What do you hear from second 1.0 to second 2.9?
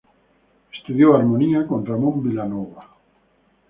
armonía con Ramón Vilanova.